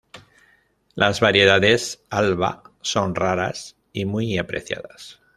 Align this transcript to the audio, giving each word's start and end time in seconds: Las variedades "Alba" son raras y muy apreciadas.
Las 0.95 1.19
variedades 1.19 2.03
"Alba" 2.09 2.63
son 2.81 3.13
raras 3.13 3.75
y 3.93 4.05
muy 4.05 4.35
apreciadas. 4.39 5.21